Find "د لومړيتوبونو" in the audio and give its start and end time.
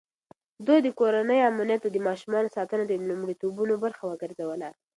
2.87-3.73